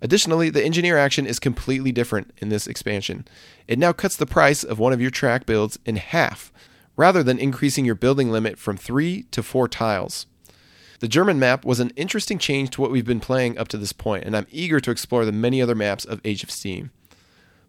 Additionally, 0.00 0.48
the 0.48 0.64
engineer 0.64 0.96
action 0.96 1.26
is 1.26 1.40
completely 1.40 1.90
different 1.90 2.32
in 2.38 2.48
this 2.48 2.68
expansion. 2.68 3.26
It 3.66 3.80
now 3.80 3.92
cuts 3.92 4.16
the 4.16 4.26
price 4.26 4.62
of 4.62 4.78
one 4.78 4.92
of 4.92 5.00
your 5.00 5.10
track 5.10 5.44
builds 5.44 5.80
in 5.84 5.96
half, 5.96 6.52
rather 6.94 7.24
than 7.24 7.40
increasing 7.40 7.84
your 7.84 7.96
building 7.96 8.30
limit 8.30 8.60
from 8.60 8.76
3 8.76 9.24
to 9.24 9.42
4 9.42 9.66
tiles. 9.66 10.26
The 11.00 11.08
German 11.08 11.40
map 11.40 11.64
was 11.64 11.80
an 11.80 11.90
interesting 11.96 12.38
change 12.38 12.70
to 12.70 12.80
what 12.80 12.92
we've 12.92 13.04
been 13.04 13.18
playing 13.18 13.58
up 13.58 13.66
to 13.68 13.76
this 13.76 13.92
point, 13.92 14.22
and 14.22 14.36
I'm 14.36 14.46
eager 14.52 14.78
to 14.78 14.92
explore 14.92 15.24
the 15.24 15.32
many 15.32 15.60
other 15.60 15.74
maps 15.74 16.04
of 16.04 16.20
Age 16.24 16.44
of 16.44 16.52
Steam. 16.52 16.92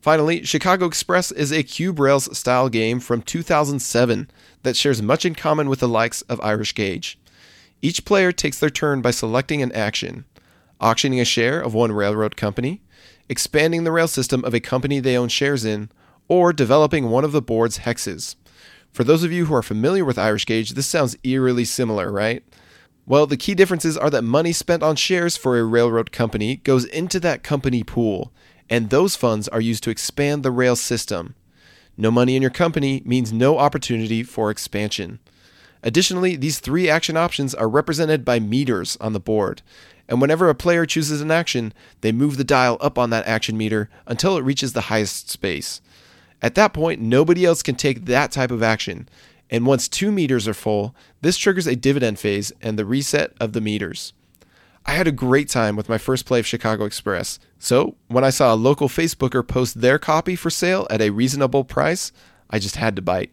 Finally, 0.01 0.43
Chicago 0.43 0.85
Express 0.85 1.31
is 1.31 1.51
a 1.51 1.63
Cube 1.63 1.99
Rails 1.99 2.35
style 2.37 2.69
game 2.69 2.99
from 2.99 3.21
2007 3.21 4.29
that 4.63 4.77
shares 4.77 5.01
much 5.01 5.25
in 5.25 5.35
common 5.35 5.69
with 5.69 5.79
the 5.79 5.87
likes 5.87 6.21
of 6.23 6.39
Irish 6.41 6.73
Gauge. 6.73 7.19
Each 7.81 8.05
player 8.05 8.31
takes 8.31 8.59
their 8.59 8.69
turn 8.69 9.01
by 9.01 9.11
selecting 9.11 9.61
an 9.61 9.71
action, 9.71 10.25
auctioning 10.79 11.19
a 11.19 11.25
share 11.25 11.59
of 11.59 11.73
one 11.73 11.91
railroad 11.91 12.35
company, 12.35 12.81
expanding 13.27 13.83
the 13.83 13.91
rail 13.91 14.07
system 14.07 14.45
of 14.45 14.53
a 14.53 14.59
company 14.59 14.99
they 14.99 15.17
own 15.17 15.29
shares 15.29 15.65
in, 15.65 15.89
or 16.27 16.53
developing 16.53 17.09
one 17.09 17.23
of 17.23 17.31
the 17.31 17.41
board's 17.41 17.79
hexes. 17.79 18.35
For 18.91 19.03
those 19.03 19.23
of 19.23 19.31
you 19.31 19.45
who 19.45 19.53
are 19.53 19.63
familiar 19.63 20.05
with 20.05 20.17
Irish 20.17 20.45
Gauge, 20.45 20.71
this 20.71 20.87
sounds 20.87 21.17
eerily 21.23 21.65
similar, 21.65 22.11
right? 22.11 22.43
Well, 23.05 23.25
the 23.25 23.37
key 23.37 23.55
differences 23.55 23.97
are 23.97 24.09
that 24.09 24.23
money 24.23 24.51
spent 24.51 24.83
on 24.83 24.95
shares 24.95 25.37
for 25.37 25.57
a 25.57 25.63
railroad 25.63 26.11
company 26.11 26.57
goes 26.57 26.85
into 26.85 27.19
that 27.21 27.43
company 27.43 27.83
pool, 27.83 28.33
and 28.69 28.89
those 28.89 29.15
funds 29.15 29.47
are 29.47 29.61
used 29.61 29.83
to 29.83 29.89
expand 29.89 30.43
the 30.43 30.51
rail 30.51 30.75
system. 30.75 31.35
No 31.97 32.11
money 32.11 32.35
in 32.35 32.41
your 32.41 32.51
company 32.51 33.01
means 33.05 33.33
no 33.33 33.57
opportunity 33.57 34.23
for 34.23 34.51
expansion. 34.51 35.19
Additionally, 35.83 36.35
these 36.35 36.59
three 36.59 36.89
action 36.89 37.17
options 37.17 37.55
are 37.55 37.69
represented 37.69 38.25
by 38.25 38.39
meters 38.39 38.97
on 38.99 39.13
the 39.13 39.19
board, 39.19 39.61
and 40.09 40.21
whenever 40.21 40.49
a 40.49 40.55
player 40.55 40.85
chooses 40.85 41.21
an 41.21 41.31
action, 41.31 41.73
they 42.01 42.11
move 42.11 42.37
the 42.37 42.43
dial 42.43 42.77
up 42.81 42.97
on 42.97 43.09
that 43.09 43.27
action 43.27 43.57
meter 43.57 43.89
until 44.05 44.37
it 44.37 44.43
reaches 44.43 44.73
the 44.73 44.81
highest 44.81 45.29
space. 45.29 45.81
At 46.41 46.55
that 46.55 46.73
point, 46.73 47.01
nobody 47.01 47.45
else 47.45 47.63
can 47.63 47.75
take 47.75 48.05
that 48.05 48.31
type 48.31 48.51
of 48.51 48.63
action, 48.63 49.09
and 49.49 49.65
once 49.65 49.87
two 49.87 50.11
meters 50.11 50.47
are 50.47 50.53
full, 50.53 50.95
this 51.21 51.37
triggers 51.37 51.67
a 51.67 51.75
dividend 51.75 52.19
phase 52.19 52.51
and 52.61 52.77
the 52.77 52.85
reset 52.85 53.33
of 53.39 53.53
the 53.53 53.61
meters. 53.61 54.13
I 54.87 54.93
had 54.93 55.07
a 55.07 55.11
great 55.11 55.49
time 55.49 55.75
with 55.75 55.89
my 55.89 55.97
first 55.97 56.25
play 56.25 56.39
of 56.39 56.47
Chicago 56.47 56.85
Express. 56.85 57.39
So, 57.59 57.97
when 58.07 58.23
I 58.23 58.29
saw 58.29 58.53
a 58.53 58.55
local 58.55 58.87
Facebooker 58.87 59.45
post 59.45 59.81
their 59.81 59.99
copy 59.99 60.35
for 60.37 60.49
sale 60.49 60.87
at 60.89 61.01
a 61.01 61.09
reasonable 61.09 61.65
price, 61.65 62.13
I 62.49 62.59
just 62.59 62.77
had 62.77 62.95
to 62.95 63.01
bite. 63.01 63.31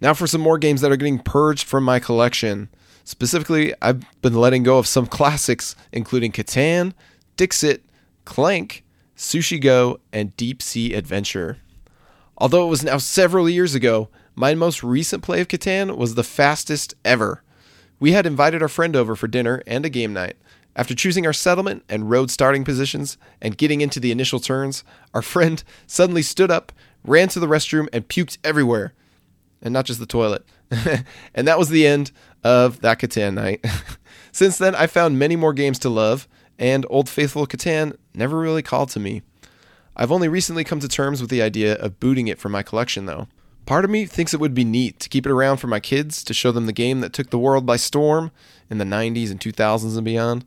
Now, 0.00 0.14
for 0.14 0.26
some 0.26 0.40
more 0.40 0.56
games 0.56 0.80
that 0.80 0.90
are 0.90 0.96
getting 0.96 1.18
purged 1.18 1.66
from 1.66 1.84
my 1.84 1.98
collection. 1.98 2.70
Specifically, 3.04 3.74
I've 3.82 4.02
been 4.22 4.34
letting 4.34 4.62
go 4.62 4.78
of 4.78 4.86
some 4.86 5.06
classics, 5.18 5.76
including 5.92 6.32
Catan, 6.32 6.94
Dixit, 7.36 7.84
Clank, 8.24 8.82
Sushi 9.14 9.60
Go, 9.60 10.00
and 10.14 10.34
Deep 10.38 10.62
Sea 10.62 10.94
Adventure. 10.94 11.58
Although 12.38 12.64
it 12.64 12.70
was 12.70 12.82
now 12.82 12.96
several 12.96 13.50
years 13.50 13.74
ago, 13.74 14.08
my 14.34 14.54
most 14.54 14.82
recent 14.82 15.22
play 15.22 15.42
of 15.42 15.48
Catan 15.48 15.98
was 15.98 16.14
the 16.14 16.24
fastest 16.24 16.94
ever. 17.04 17.42
We 17.98 18.12
had 18.12 18.24
invited 18.24 18.62
our 18.62 18.68
friend 18.68 18.96
over 18.96 19.14
for 19.14 19.28
dinner 19.28 19.62
and 19.66 19.84
a 19.84 19.90
game 19.90 20.14
night. 20.14 20.36
After 20.76 20.94
choosing 20.94 21.26
our 21.26 21.32
settlement 21.32 21.84
and 21.88 22.10
road 22.10 22.30
starting 22.30 22.64
positions 22.64 23.18
and 23.40 23.56
getting 23.58 23.80
into 23.80 24.00
the 24.00 24.12
initial 24.12 24.40
turns, 24.40 24.84
our 25.12 25.22
friend 25.22 25.62
suddenly 25.86 26.22
stood 26.22 26.50
up, 26.50 26.72
ran 27.04 27.28
to 27.28 27.40
the 27.40 27.48
restroom, 27.48 27.88
and 27.92 28.08
puked 28.08 28.38
everywhere. 28.44 28.92
And 29.62 29.72
not 29.74 29.84
just 29.84 30.00
the 30.00 30.06
toilet. 30.06 30.44
and 31.34 31.48
that 31.48 31.58
was 31.58 31.68
the 31.68 31.86
end 31.86 32.12
of 32.44 32.80
that 32.80 32.98
Catan 32.98 33.34
night. 33.34 33.64
Since 34.32 34.58
then, 34.58 34.74
I 34.74 34.86
found 34.86 35.18
many 35.18 35.36
more 35.36 35.52
games 35.52 35.78
to 35.80 35.88
love, 35.88 36.28
and 36.58 36.86
Old 36.88 37.08
Faithful 37.08 37.46
Catan 37.46 37.96
never 38.14 38.38
really 38.38 38.62
called 38.62 38.90
to 38.90 39.00
me. 39.00 39.22
I've 39.96 40.12
only 40.12 40.28
recently 40.28 40.64
come 40.64 40.80
to 40.80 40.88
terms 40.88 41.20
with 41.20 41.30
the 41.30 41.42
idea 41.42 41.74
of 41.74 42.00
booting 42.00 42.28
it 42.28 42.38
from 42.38 42.52
my 42.52 42.62
collection, 42.62 43.06
though. 43.06 43.28
Part 43.66 43.84
of 43.84 43.90
me 43.90 44.04
thinks 44.04 44.34
it 44.34 44.40
would 44.40 44.54
be 44.54 44.64
neat 44.64 44.98
to 45.00 45.08
keep 45.08 45.26
it 45.26 45.32
around 45.32 45.58
for 45.58 45.68
my 45.68 45.80
kids 45.80 46.24
to 46.24 46.34
show 46.34 46.50
them 46.50 46.66
the 46.66 46.72
game 46.72 47.00
that 47.00 47.12
took 47.12 47.30
the 47.30 47.38
world 47.38 47.64
by 47.64 47.76
storm 47.76 48.32
in 48.68 48.78
the 48.78 48.84
90s 48.84 49.30
and 49.30 49.40
2000s 49.40 49.96
and 49.96 50.04
beyond. 50.04 50.44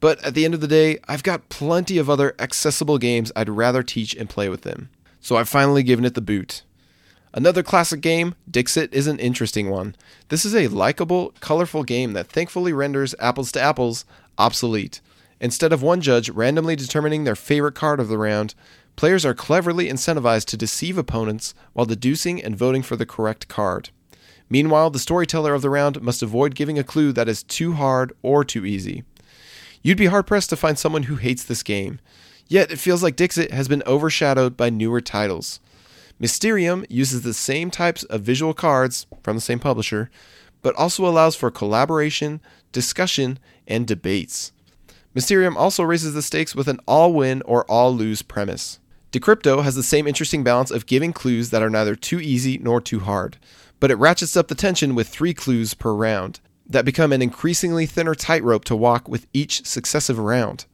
But 0.00 0.22
at 0.24 0.34
the 0.34 0.44
end 0.44 0.54
of 0.54 0.60
the 0.60 0.68
day, 0.68 0.98
I've 1.08 1.22
got 1.22 1.48
plenty 1.48 1.98
of 1.98 2.08
other 2.08 2.34
accessible 2.38 2.98
games 2.98 3.32
I'd 3.36 3.48
rather 3.48 3.82
teach 3.82 4.14
and 4.14 4.28
play 4.28 4.48
with 4.48 4.62
them. 4.62 4.90
So 5.20 5.36
I've 5.36 5.48
finally 5.48 5.82
given 5.82 6.04
it 6.04 6.14
the 6.14 6.20
boot. 6.20 6.62
Another 7.32 7.62
classic 7.62 8.00
game, 8.00 8.34
Dixit, 8.50 8.92
is 8.92 9.06
an 9.06 9.20
interesting 9.20 9.70
one. 9.70 9.94
This 10.30 10.44
is 10.44 10.54
a 10.54 10.68
likable, 10.68 11.32
colorful 11.40 11.84
game 11.84 12.14
that 12.14 12.26
thankfully 12.26 12.72
renders 12.72 13.14
apples 13.20 13.52
to 13.52 13.60
apples 13.60 14.04
obsolete. 14.36 15.00
Instead 15.40 15.72
of 15.72 15.82
one 15.82 16.00
judge 16.00 16.28
randomly 16.28 16.76
determining 16.76 17.24
their 17.24 17.36
favorite 17.36 17.74
card 17.74 17.98
of 17.98 18.08
the 18.08 18.18
round, 18.18 18.54
players 18.96 19.24
are 19.24 19.34
cleverly 19.34 19.88
incentivized 19.88 20.44
to 20.44 20.56
deceive 20.56 20.98
opponents 20.98 21.54
while 21.72 21.86
deducing 21.86 22.42
and 22.42 22.56
voting 22.56 22.82
for 22.82 22.96
the 22.96 23.06
correct 23.06 23.48
card. 23.48 23.90
Meanwhile, 24.50 24.90
the 24.90 24.98
storyteller 24.98 25.54
of 25.54 25.62
the 25.62 25.70
round 25.70 26.02
must 26.02 26.22
avoid 26.22 26.54
giving 26.54 26.78
a 26.78 26.84
clue 26.84 27.12
that 27.12 27.28
is 27.28 27.42
too 27.42 27.74
hard 27.74 28.12
or 28.22 28.44
too 28.44 28.66
easy. 28.66 29.04
You'd 29.82 29.96
be 29.96 30.06
hard 30.06 30.26
pressed 30.26 30.50
to 30.50 30.56
find 30.56 30.78
someone 30.78 31.04
who 31.04 31.16
hates 31.16 31.44
this 31.44 31.62
game. 31.62 32.00
Yet 32.48 32.70
it 32.70 32.78
feels 32.78 33.02
like 33.02 33.16
Dixit 33.16 33.52
has 33.52 33.68
been 33.68 33.82
overshadowed 33.86 34.56
by 34.56 34.68
newer 34.68 35.00
titles. 35.00 35.60
Mysterium 36.18 36.84
uses 36.90 37.22
the 37.22 37.32
same 37.32 37.70
types 37.70 38.02
of 38.04 38.22
visual 38.22 38.52
cards 38.52 39.06
from 39.22 39.36
the 39.36 39.40
same 39.40 39.60
publisher, 39.60 40.10
but 40.60 40.74
also 40.74 41.06
allows 41.06 41.36
for 41.36 41.50
collaboration, 41.50 42.40
discussion, 42.72 43.38
and 43.66 43.86
debates. 43.86 44.52
Mysterium 45.14 45.56
also 45.56 45.82
raises 45.82 46.14
the 46.14 46.22
stakes 46.22 46.54
with 46.54 46.68
an 46.68 46.78
all 46.86 47.12
win 47.12 47.42
or 47.42 47.64
all 47.64 47.94
lose 47.94 48.22
premise. 48.22 48.78
Decrypto 49.12 49.64
has 49.64 49.74
the 49.74 49.82
same 49.82 50.06
interesting 50.06 50.44
balance 50.44 50.70
of 50.70 50.86
giving 50.86 51.12
clues 51.12 51.50
that 51.50 51.62
are 51.62 51.70
neither 51.70 51.96
too 51.96 52.20
easy 52.20 52.58
nor 52.58 52.80
too 52.80 53.00
hard, 53.00 53.36
but 53.80 53.90
it 53.90 53.96
ratchets 53.96 54.36
up 54.36 54.46
the 54.46 54.54
tension 54.54 54.94
with 54.94 55.08
three 55.08 55.34
clues 55.34 55.74
per 55.74 55.92
round 55.92 56.38
that 56.64 56.84
become 56.84 57.12
an 57.12 57.22
increasingly 57.22 57.86
thinner 57.86 58.14
tightrope 58.14 58.64
to 58.64 58.76
walk 58.76 59.08
with 59.08 59.26
each 59.32 59.66
successive 59.66 60.18
round. 60.18 60.66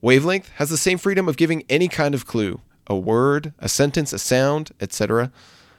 Wavelength 0.00 0.50
has 0.56 0.70
the 0.70 0.76
same 0.76 0.98
freedom 0.98 1.28
of 1.28 1.36
giving 1.36 1.64
any 1.68 1.88
kind 1.88 2.14
of 2.14 2.26
clue, 2.26 2.60
a 2.86 2.96
word, 2.96 3.52
a 3.58 3.68
sentence, 3.68 4.12
a 4.12 4.18
sound, 4.20 4.70
etc., 4.80 5.32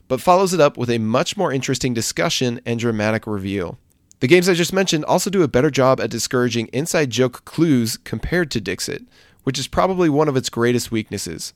but 0.10 0.20
follows 0.20 0.54
it 0.54 0.60
up 0.60 0.78
with 0.78 0.90
a 0.90 0.98
much 0.98 1.38
more 1.38 1.54
interesting 1.54 1.94
discussion 1.94 2.60
and 2.66 2.80
dramatic 2.80 3.26
reveal. 3.26 3.78
The 4.20 4.28
games 4.28 4.50
I 4.50 4.56
just 4.56 4.74
mentioned 4.74 5.06
also 5.06 5.30
do 5.30 5.44
a 5.44 5.48
better 5.48 5.70
job 5.70 6.00
at 6.00 6.10
discouraging 6.10 6.68
inside 6.68 7.12
joke 7.12 7.46
clues 7.46 7.98
compared 7.98 8.50
to 8.52 8.62
Dixit, 8.62 9.04
which 9.44 9.60
is 9.60 9.68
probably 9.68 10.10
one 10.10 10.28
of 10.28 10.36
its 10.36 10.50
greatest 10.50 10.92
weaknesses. 10.92 11.54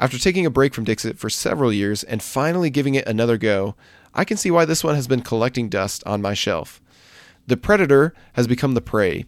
After 0.00 0.18
taking 0.18 0.46
a 0.46 0.50
break 0.50 0.74
from 0.74 0.84
Dixit 0.84 1.18
for 1.18 1.28
several 1.28 1.72
years 1.72 2.02
and 2.04 2.22
finally 2.22 2.70
giving 2.70 2.94
it 2.94 3.06
another 3.06 3.36
go, 3.36 3.74
I 4.14 4.24
can 4.24 4.38
see 4.38 4.50
why 4.50 4.64
this 4.64 4.82
one 4.82 4.94
has 4.94 5.06
been 5.06 5.20
collecting 5.20 5.68
dust 5.68 6.02
on 6.06 6.22
my 6.22 6.32
shelf. 6.32 6.80
The 7.46 7.56
predator 7.58 8.14
has 8.34 8.46
become 8.46 8.74
the 8.74 8.80
prey. 8.80 9.26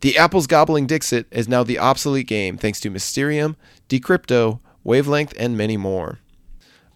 The 0.00 0.16
apples 0.16 0.46
gobbling 0.46 0.86
Dixit 0.86 1.26
is 1.30 1.48
now 1.48 1.64
the 1.64 1.78
obsolete 1.78 2.28
game 2.28 2.56
thanks 2.56 2.80
to 2.80 2.90
Mysterium, 2.90 3.56
Decrypto, 3.88 4.60
Wavelength, 4.84 5.34
and 5.38 5.58
many 5.58 5.76
more. 5.76 6.20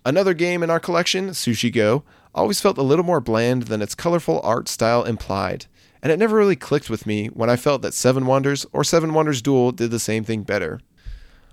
Another 0.06 0.34
game 0.34 0.62
in 0.62 0.70
our 0.70 0.80
collection, 0.80 1.30
Sushi 1.30 1.72
Go, 1.72 2.04
always 2.34 2.60
felt 2.60 2.78
a 2.78 2.82
little 2.82 3.04
more 3.04 3.20
bland 3.20 3.64
than 3.64 3.82
its 3.82 3.94
colorful 3.94 4.40
art 4.42 4.68
style 4.68 5.04
implied, 5.04 5.66
and 6.02 6.12
it 6.12 6.18
never 6.18 6.36
really 6.36 6.56
clicked 6.56 6.90
with 6.90 7.06
me 7.06 7.28
when 7.28 7.48
I 7.48 7.56
felt 7.56 7.82
that 7.82 7.94
Seven 7.94 8.26
Wonders 8.26 8.66
or 8.72 8.84
Seven 8.84 9.14
Wonders 9.14 9.40
Duel 9.40 9.72
did 9.72 9.90
the 9.90 9.98
same 9.98 10.24
thing 10.24 10.42
better. 10.42 10.80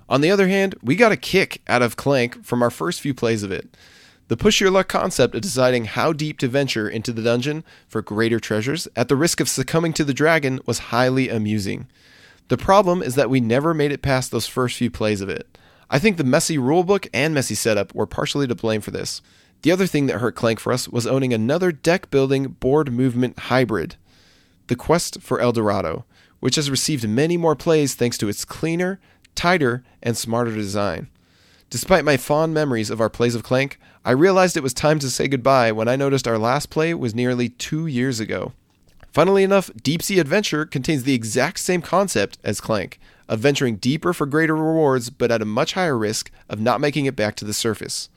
On 0.09 0.21
the 0.21 0.31
other 0.31 0.49
hand, 0.49 0.75
we 0.81 0.95
got 0.95 1.13
a 1.13 1.17
kick 1.17 1.61
out 1.67 1.81
of 1.81 1.95
Clank 1.95 2.43
from 2.43 2.61
our 2.61 2.69
first 2.69 2.99
few 2.99 3.13
plays 3.13 3.43
of 3.43 3.51
it. 3.51 3.77
The 4.27 4.37
push 4.37 4.61
your 4.61 4.71
luck 4.71 4.87
concept 4.87 5.35
of 5.35 5.41
deciding 5.41 5.85
how 5.85 6.13
deep 6.13 6.37
to 6.39 6.47
venture 6.47 6.89
into 6.89 7.11
the 7.11 7.21
dungeon 7.21 7.63
for 7.87 8.01
greater 8.01 8.39
treasures 8.39 8.87
at 8.95 9.07
the 9.07 9.15
risk 9.15 9.39
of 9.39 9.49
succumbing 9.49 9.93
to 9.93 10.03
the 10.03 10.13
dragon 10.13 10.59
was 10.65 10.79
highly 10.79 11.29
amusing. 11.29 11.87
The 12.47 12.57
problem 12.57 13.01
is 13.03 13.15
that 13.15 13.29
we 13.29 13.39
never 13.39 13.73
made 13.73 13.91
it 13.91 14.01
past 14.01 14.31
those 14.31 14.47
first 14.47 14.77
few 14.77 14.91
plays 14.91 15.21
of 15.21 15.29
it. 15.29 15.57
I 15.89 15.99
think 15.99 16.15
the 16.15 16.23
messy 16.23 16.57
rulebook 16.57 17.07
and 17.13 17.33
messy 17.33 17.55
setup 17.55 17.93
were 17.93 18.05
partially 18.05 18.47
to 18.47 18.55
blame 18.55 18.81
for 18.81 18.91
this. 18.91 19.21
The 19.61 19.71
other 19.71 19.85
thing 19.85 20.07
that 20.07 20.19
hurt 20.19 20.35
Clank 20.35 20.59
for 20.59 20.73
us 20.73 20.87
was 20.87 21.05
owning 21.05 21.33
another 21.33 21.71
deck 21.71 22.09
building 22.09 22.47
board 22.59 22.91
movement 22.91 23.37
hybrid, 23.37 23.95
the 24.67 24.75
Quest 24.75 25.21
for 25.21 25.39
El 25.39 25.51
Dorado, 25.51 26.05
which 26.39 26.55
has 26.55 26.71
received 26.71 27.07
many 27.07 27.37
more 27.37 27.55
plays 27.55 27.93
thanks 27.93 28.17
to 28.17 28.29
its 28.29 28.43
cleaner, 28.45 28.99
tighter, 29.35 29.83
and 30.01 30.17
smarter 30.17 30.53
design. 30.53 31.09
Despite 31.69 32.03
my 32.03 32.17
fond 32.17 32.53
memories 32.53 32.89
of 32.89 32.99
our 32.99 33.09
plays 33.09 33.35
of 33.35 33.43
Clank, 33.43 33.79
I 34.03 34.11
realized 34.11 34.57
it 34.57 34.63
was 34.63 34.73
time 34.73 34.97
to 34.99 35.09
say 35.09 35.27
goodbye 35.27 35.71
when 35.71 35.87
I 35.87 35.95
noticed 35.95 36.27
our 36.27 36.39
last 36.39 36.69
play 36.69 36.93
was 36.93 37.13
nearly 37.13 37.49
two 37.49 37.85
years 37.85 38.19
ago. 38.19 38.53
Funnily 39.13 39.43
enough, 39.43 39.69
Deep 39.83 40.01
Sea 40.01 40.19
Adventure 40.19 40.65
contains 40.65 41.03
the 41.03 41.13
exact 41.13 41.59
same 41.59 41.81
concept 41.81 42.39
as 42.43 42.59
Clank, 42.59 42.99
of 43.29 43.39
venturing 43.39 43.75
deeper 43.75 44.11
for 44.11 44.25
greater 44.25 44.55
rewards, 44.55 45.09
but 45.09 45.31
at 45.31 45.41
a 45.41 45.45
much 45.45 45.73
higher 45.73 45.97
risk 45.97 46.31
of 46.49 46.59
not 46.59 46.81
making 46.81 47.05
it 47.05 47.15
back 47.15 47.35
to 47.35 47.45
the 47.45 47.53
surface. 47.53 48.09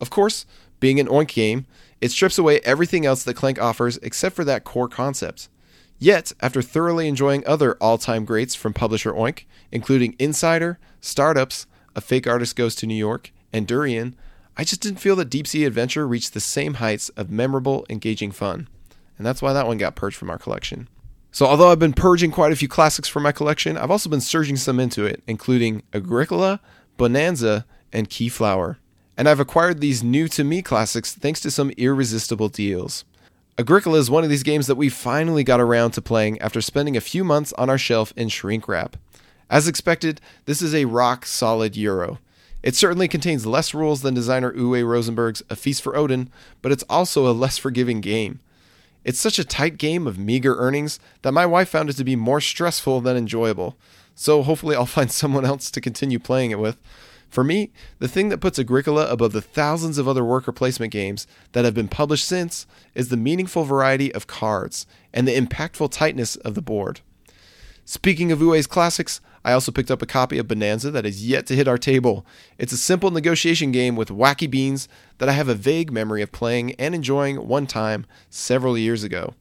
Of 0.00 0.10
course, 0.10 0.44
being 0.84 1.00
an 1.00 1.08
Oink 1.08 1.28
game, 1.28 1.64
it 2.02 2.10
strips 2.10 2.36
away 2.36 2.60
everything 2.60 3.06
else 3.06 3.24
that 3.24 3.32
Clank 3.32 3.58
offers 3.58 3.96
except 4.02 4.36
for 4.36 4.44
that 4.44 4.64
core 4.64 4.86
concept. 4.86 5.48
Yet, 5.98 6.32
after 6.42 6.60
thoroughly 6.60 7.08
enjoying 7.08 7.42
other 7.46 7.76
all 7.80 7.96
time 7.96 8.26
greats 8.26 8.54
from 8.54 8.74
publisher 8.74 9.14
Oink, 9.14 9.44
including 9.72 10.14
Insider, 10.18 10.78
Startups, 11.00 11.66
A 11.96 12.02
Fake 12.02 12.26
Artist 12.26 12.54
Goes 12.54 12.74
to 12.74 12.86
New 12.86 12.94
York, 12.94 13.32
and 13.50 13.66
Durian, 13.66 14.14
I 14.58 14.64
just 14.64 14.82
didn't 14.82 15.00
feel 15.00 15.16
that 15.16 15.30
Deep 15.30 15.46
Sea 15.46 15.64
Adventure 15.64 16.06
reached 16.06 16.34
the 16.34 16.38
same 16.38 16.74
heights 16.74 17.08
of 17.16 17.30
memorable, 17.30 17.86
engaging 17.88 18.30
fun. 18.30 18.68
And 19.16 19.26
that's 19.26 19.40
why 19.40 19.54
that 19.54 19.66
one 19.66 19.78
got 19.78 19.96
purged 19.96 20.18
from 20.18 20.28
our 20.28 20.36
collection. 20.36 20.90
So, 21.32 21.46
although 21.46 21.70
I've 21.70 21.78
been 21.78 21.94
purging 21.94 22.30
quite 22.30 22.52
a 22.52 22.56
few 22.56 22.68
classics 22.68 23.08
from 23.08 23.22
my 23.22 23.32
collection, 23.32 23.78
I've 23.78 23.90
also 23.90 24.10
been 24.10 24.20
surging 24.20 24.56
some 24.56 24.78
into 24.78 25.06
it, 25.06 25.22
including 25.26 25.82
Agricola, 25.94 26.60
Bonanza, 26.98 27.64
and 27.90 28.10
Keyflower. 28.10 28.76
And 29.16 29.28
I've 29.28 29.40
acquired 29.40 29.80
these 29.80 30.02
new 30.02 30.28
to 30.28 30.44
me 30.44 30.62
classics 30.62 31.14
thanks 31.14 31.40
to 31.40 31.50
some 31.50 31.70
irresistible 31.76 32.48
deals. 32.48 33.04
Agricola 33.56 33.98
is 33.98 34.10
one 34.10 34.24
of 34.24 34.30
these 34.30 34.42
games 34.42 34.66
that 34.66 34.74
we 34.74 34.88
finally 34.88 35.44
got 35.44 35.60
around 35.60 35.92
to 35.92 36.02
playing 36.02 36.40
after 36.40 36.60
spending 36.60 36.96
a 36.96 37.00
few 37.00 37.22
months 37.22 37.52
on 37.52 37.70
our 37.70 37.78
shelf 37.78 38.12
in 38.16 38.28
shrink 38.28 38.66
wrap. 38.66 38.96
As 39.48 39.68
expected, 39.68 40.20
this 40.46 40.60
is 40.60 40.74
a 40.74 40.86
rock 40.86 41.24
solid 41.24 41.76
Euro. 41.76 42.18
It 42.64 42.74
certainly 42.74 43.06
contains 43.06 43.46
less 43.46 43.74
rules 43.74 44.02
than 44.02 44.14
designer 44.14 44.52
Uwe 44.52 44.84
Rosenberg's 44.84 45.42
A 45.50 45.54
Feast 45.54 45.82
for 45.82 45.94
Odin, 45.94 46.30
but 46.62 46.72
it's 46.72 46.84
also 46.88 47.28
a 47.28 47.32
less 47.32 47.58
forgiving 47.58 48.00
game. 48.00 48.40
It's 49.04 49.20
such 49.20 49.38
a 49.38 49.44
tight 49.44 49.76
game 49.76 50.06
of 50.06 50.18
meager 50.18 50.56
earnings 50.56 50.98
that 51.22 51.32
my 51.32 51.44
wife 51.44 51.68
found 51.68 51.90
it 51.90 51.96
to 51.96 52.04
be 52.04 52.16
more 52.16 52.40
stressful 52.40 53.02
than 53.02 53.16
enjoyable. 53.16 53.76
So 54.14 54.42
hopefully 54.42 54.74
I'll 54.74 54.86
find 54.98 55.12
someone 55.12 55.44
else 55.44 55.70
to 55.70 55.80
continue 55.80 56.18
playing 56.18 56.50
it 56.50 56.58
with. 56.58 56.78
For 57.34 57.42
me, 57.42 57.72
the 57.98 58.06
thing 58.06 58.28
that 58.28 58.38
puts 58.38 58.60
Agricola 58.60 59.10
above 59.10 59.32
the 59.32 59.40
thousands 59.40 59.98
of 59.98 60.06
other 60.06 60.24
worker 60.24 60.52
placement 60.52 60.92
games 60.92 61.26
that 61.50 61.64
have 61.64 61.74
been 61.74 61.88
published 61.88 62.26
since 62.26 62.64
is 62.94 63.08
the 63.08 63.16
meaningful 63.16 63.64
variety 63.64 64.14
of 64.14 64.28
cards 64.28 64.86
and 65.12 65.26
the 65.26 65.36
impactful 65.36 65.90
tightness 65.90 66.36
of 66.36 66.54
the 66.54 66.62
board. 66.62 67.00
Speaking 67.84 68.30
of 68.30 68.38
Uwe's 68.38 68.68
classics, 68.68 69.20
I 69.44 69.52
also 69.52 69.72
picked 69.72 69.90
up 69.90 70.00
a 70.00 70.06
copy 70.06 70.38
of 70.38 70.46
Bonanza 70.46 70.92
that 70.92 71.04
is 71.04 71.26
yet 71.26 71.44
to 71.46 71.56
hit 71.56 71.66
our 71.66 71.76
table. 71.76 72.24
It's 72.56 72.72
a 72.72 72.76
simple 72.76 73.10
negotiation 73.10 73.72
game 73.72 73.96
with 73.96 74.10
wacky 74.10 74.48
beans 74.48 74.88
that 75.18 75.28
I 75.28 75.32
have 75.32 75.48
a 75.48 75.56
vague 75.56 75.90
memory 75.90 76.22
of 76.22 76.30
playing 76.30 76.74
and 76.74 76.94
enjoying 76.94 77.48
one 77.48 77.66
time 77.66 78.06
several 78.30 78.78
years 78.78 79.02
ago. 79.02 79.34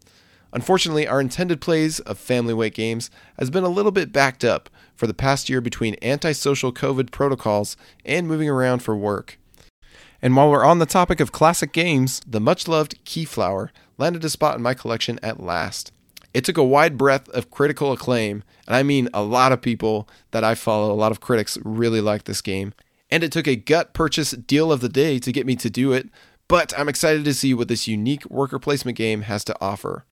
Unfortunately, 0.51 1.07
our 1.07 1.21
intended 1.21 1.61
plays 1.61 1.99
of 1.99 2.17
family 2.17 2.55
weight 2.55 2.73
games 2.73 3.11
has 3.37 3.51
been 3.51 3.63
a 3.63 3.69
little 3.69 3.91
bit 3.91 4.11
backed 4.11 4.43
up 4.43 4.69
for 4.95 5.07
the 5.07 5.13
past 5.13 5.49
year 5.49 5.61
between 5.61 5.95
antisocial 6.01 6.71
COVID 6.71 7.11
protocols 7.11 7.77
and 8.05 8.27
moving 8.27 8.49
around 8.49 8.79
for 8.79 8.95
work. 8.95 9.39
And 10.21 10.35
while 10.35 10.49
we're 10.49 10.63
on 10.63 10.79
the 10.79 10.85
topic 10.85 11.19
of 11.19 11.31
classic 11.33 11.73
games, 11.73 12.21
the 12.25 12.39
much 12.39 12.67
loved 12.67 13.03
Keyflower 13.03 13.69
landed 13.97 14.23
a 14.23 14.29
spot 14.29 14.55
in 14.55 14.61
my 14.61 14.73
collection 14.73 15.19
at 15.21 15.41
last. 15.41 15.91
It 16.33 16.45
took 16.45 16.57
a 16.57 16.63
wide 16.63 16.97
breadth 16.97 17.29
of 17.29 17.51
critical 17.51 17.91
acclaim, 17.91 18.43
and 18.65 18.75
I 18.75 18.83
mean 18.83 19.09
a 19.13 19.21
lot 19.21 19.51
of 19.51 19.61
people 19.61 20.07
that 20.31 20.43
I 20.43 20.55
follow, 20.55 20.91
a 20.91 20.95
lot 20.95 21.11
of 21.11 21.19
critics 21.19 21.57
really 21.63 22.01
like 22.01 22.23
this 22.23 22.41
game. 22.41 22.73
And 23.11 23.23
it 23.23 23.31
took 23.31 23.47
a 23.47 23.55
gut 23.55 23.93
purchase 23.93 24.31
deal 24.31 24.71
of 24.71 24.81
the 24.81 24.89
day 24.89 25.19
to 25.19 25.31
get 25.31 25.45
me 25.45 25.55
to 25.57 25.69
do 25.69 25.91
it, 25.91 26.09
but 26.47 26.73
I'm 26.77 26.89
excited 26.89 27.25
to 27.25 27.33
see 27.33 27.53
what 27.53 27.67
this 27.67 27.87
unique 27.87 28.25
worker 28.29 28.59
placement 28.59 28.97
game 28.97 29.23
has 29.23 29.43
to 29.43 29.55
offer. 29.61 30.05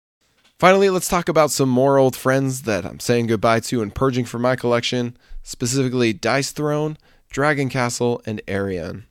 Finally, 0.62 0.91
let's 0.91 1.08
talk 1.08 1.27
about 1.27 1.50
some 1.50 1.70
more 1.70 1.98
old 1.98 2.15
friends 2.15 2.62
that 2.62 2.86
I'm 2.86 3.00
saying 3.00 3.25
goodbye 3.25 3.62
to 3.62 3.82
and 3.82 3.96
purging 3.96 4.25
from 4.25 4.44
my 4.44 4.56
collection, 4.56 5.18
specifically 5.41 6.13
Dice 6.13 6.51
Throne, 6.51 7.00
Dragon 7.32 7.68
Castle, 7.68 8.22
and 8.27 8.44
Aerion. 8.48 9.06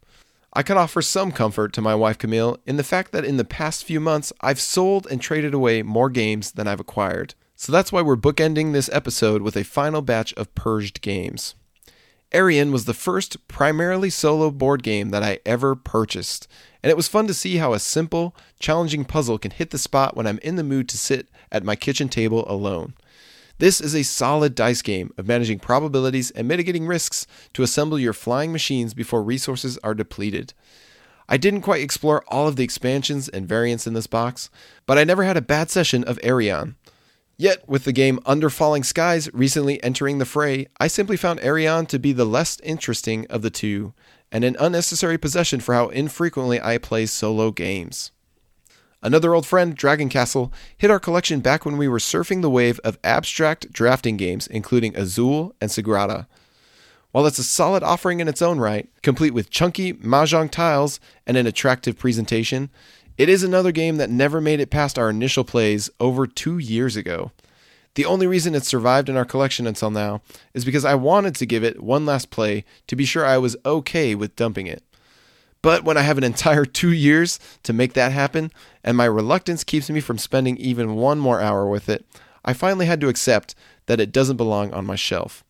I 0.53 0.63
can 0.63 0.79
offer 0.79 1.03
some 1.03 1.33
comfort 1.33 1.73
to 1.73 1.83
my 1.83 1.93
wife 1.97 2.19
Camille 2.19 2.59
in 2.67 2.77
the 2.77 2.85
fact 2.85 3.11
that 3.11 3.25
in 3.25 3.37
the 3.37 3.45
past 3.45 3.83
few 3.83 3.99
months 3.99 4.33
I've 4.41 4.61
sold 4.61 5.09
and 5.11 5.21
traded 5.21 5.53
away 5.53 5.83
more 5.83 6.09
games 6.09 6.53
than 6.53 6.69
I've 6.69 6.79
acquired. 6.79 7.35
So 7.57 7.73
that's 7.73 7.91
why 7.91 8.01
we're 8.01 8.15
bookending 8.15 8.73
this 8.73 8.89
episode 8.93 9.43
with 9.43 9.57
a 9.57 9.65
final 9.65 10.03
batch 10.03 10.33
of 10.35 10.55
purged 10.55 11.01
games. 11.01 11.57
Aerion 12.33 12.71
was 12.71 12.85
the 12.85 12.95
first 12.95 13.49
primarily 13.49 14.09
solo 14.09 14.51
board 14.51 14.83
game 14.85 15.11
that 15.11 15.23
I 15.23 15.41
ever 15.45 15.75
purchased, 15.75 16.47
and 16.83 16.91
it 16.91 16.97
was 16.97 17.09
fun 17.09 17.27
to 17.27 17.35
see 17.35 17.57
how 17.57 17.73
a 17.73 17.81
simple, 17.81 18.37
challenging 18.61 19.05
puzzle 19.05 19.37
can 19.37 19.51
hit 19.51 19.71
the 19.71 19.79
spot 19.79 20.17
when 20.17 20.29
I'm 20.29 20.39
in 20.39 20.55
the 20.55 20.63
mood 20.63 20.89
to 20.91 20.99
sit 20.99 21.29
at 21.51 21.65
my 21.65 21.75
kitchen 21.75 22.09
table 22.09 22.45
alone. 22.49 22.95
This 23.59 23.81
is 23.81 23.95
a 23.95 24.05
solid 24.05 24.55
dice 24.55 24.81
game 24.81 25.13
of 25.19 25.27
managing 25.27 25.59
probabilities 25.59 26.31
and 26.31 26.47
mitigating 26.47 26.87
risks 26.87 27.27
to 27.53 27.63
assemble 27.63 27.99
your 27.99 28.13
flying 28.13 28.53
machines 28.53 28.95
before 28.95 29.23
resources 29.23 29.77
are 29.85 29.95
depleted. 29.95 30.55
I 31.29 31.37
didn't 31.37 31.61
quite 31.63 31.83
explore 31.83 32.25
all 32.29 32.49
of 32.49 32.57
the 32.57 32.65
expansions 32.65 33.29
and 33.29 33.47
variants 33.47 33.87
in 33.87 33.95
this 33.95 34.07
box, 34.07 34.51
but 34.87 34.99
I 34.99 35.05
never 35.05 35.25
had 35.25 35.37
a 35.37 35.43
bad 35.43 35.69
session 35.69 36.05
of 36.05 36.19
Aerion. 36.23 36.77
Yet, 37.41 37.67
with 37.67 37.85
the 37.85 37.93
game 37.93 38.21
Under 38.27 38.51
Falling 38.51 38.83
Skies 38.83 39.31
recently 39.33 39.83
entering 39.83 40.19
the 40.19 40.27
fray, 40.27 40.67
I 40.79 40.89
simply 40.89 41.17
found 41.17 41.41
Aerion 41.41 41.89
to 41.89 41.99
be 41.99 42.13
the 42.13 42.27
less 42.27 42.61
interesting 42.63 43.27
of 43.31 43.41
the 43.41 43.49
two, 43.49 43.95
and 44.31 44.45
an 44.45 44.59
unnecessary 44.61 45.17
possession 45.17 45.61
for 45.61 45.75
how 45.75 45.89
infrequently 45.89 46.61
I 46.61 46.77
play 46.77 47.07
solo 47.07 47.51
games. 47.51 48.11
Another 49.03 49.35
old 49.35 49.47
friend, 49.47 49.75
Dragon 49.75 50.11
Castle, 50.11 50.53
hit 50.77 50.91
our 50.91 51.01
collection 51.01 51.41
back 51.41 51.65
when 51.65 51.79
we 51.79 51.89
were 51.89 51.97
surfing 51.97 52.43
the 52.43 52.51
wave 52.51 52.79
of 52.81 52.99
abstract 53.03 53.73
drafting 53.73 54.19
games, 54.19 54.47
including 54.47 54.95
Azul 54.95 55.55
and 55.63 55.71
Sagrada. 55.71 56.27
While 57.13 57.27
it's 57.27 57.39
a 57.39 57.43
solid 57.43 57.83
offering 57.83 58.21
in 58.21 58.29
its 58.29 58.43
own 58.43 58.59
right, 58.59 58.91
complete 59.03 59.33
with 59.33 59.49
chunky 59.49 59.95
mahjong 59.95 60.51
tiles 60.51 61.01
and 61.27 61.39
an 61.39 61.47
attractive 61.47 61.99
presentation, 61.99 62.69
it 63.17 63.29
is 63.29 63.43
another 63.43 63.73
game 63.73 63.97
that 63.97 64.11
never 64.11 64.41
made 64.41 64.61
it 64.61 64.71
past 64.71 64.99
our 64.99 65.11
initial 65.11 65.45
plays 65.45 65.91
over 66.01 66.27
two 66.27 66.59
years 66.59 66.97
ago. 66.97 67.33
The 67.95 68.05
only 68.05 68.27
reason 68.27 68.55
it 68.55 68.65
survived 68.65 69.09
in 69.09 69.17
our 69.17 69.25
collection 69.25 69.67
until 69.67 69.91
now 69.91 70.23
is 70.55 70.65
because 70.65 70.85
I 70.85 70.95
wanted 70.95 71.35
to 71.37 71.47
give 71.47 71.65
it 71.65 71.83
one 71.83 72.07
last 72.07 72.31
play 72.31 72.65
to 72.87 72.97
be 72.97 73.05
sure 73.05 73.27
I 73.27 73.39
was 73.39 73.57
okay 73.67 74.15
with 74.15 74.37
dumping 74.37 74.67
it. 74.67 74.83
But 75.63 75.85
when 75.85 75.97
I 75.97 76.03
have 76.03 76.19
an 76.19 76.25
entire 76.25 76.65
two 76.67 76.93
years 76.93 77.39
to 77.65 77.73
make 77.73 77.95
that 77.95 78.13
happen, 78.13 78.53
and 78.85 78.97
my 78.97 79.05
reluctance 79.05 79.65
keeps 79.65 79.91
me 79.91 80.01
from 80.01 80.19
spending 80.19 80.57
even 80.57 80.95
one 80.95 81.19
more 81.19 81.41
hour 81.41 81.67
with 81.69 81.89
it, 81.89 82.07
I 82.45 82.53
finally 82.53 82.87
had 82.87 83.01
to 83.01 83.09
accept 83.09 83.55
that 83.87 84.01
it 84.01 84.13
doesn't 84.13 84.37
belong 84.37 84.73
on 84.73 84.87
my 84.87 84.97
shelf. 84.97 85.45